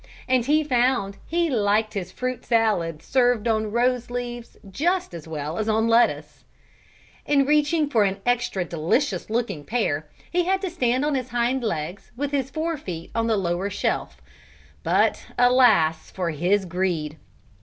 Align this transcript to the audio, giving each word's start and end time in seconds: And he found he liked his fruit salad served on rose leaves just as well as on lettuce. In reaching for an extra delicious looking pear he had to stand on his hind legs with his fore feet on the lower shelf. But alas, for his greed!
And 0.27 0.45
he 0.45 0.63
found 0.63 1.17
he 1.27 1.47
liked 1.51 1.93
his 1.93 2.11
fruit 2.11 2.43
salad 2.43 3.03
served 3.03 3.47
on 3.47 3.69
rose 3.71 4.09
leaves 4.09 4.57
just 4.71 5.13
as 5.13 5.27
well 5.27 5.59
as 5.59 5.69
on 5.69 5.87
lettuce. 5.87 6.43
In 7.27 7.45
reaching 7.45 7.87
for 7.87 8.03
an 8.03 8.17
extra 8.25 8.65
delicious 8.65 9.29
looking 9.29 9.63
pear 9.63 10.09
he 10.31 10.45
had 10.45 10.59
to 10.61 10.71
stand 10.71 11.05
on 11.05 11.13
his 11.13 11.29
hind 11.29 11.63
legs 11.63 12.11
with 12.17 12.31
his 12.31 12.49
fore 12.49 12.77
feet 12.77 13.11
on 13.13 13.27
the 13.27 13.37
lower 13.37 13.69
shelf. 13.69 14.19
But 14.81 15.23
alas, 15.37 16.09
for 16.09 16.31
his 16.31 16.65
greed! 16.65 17.17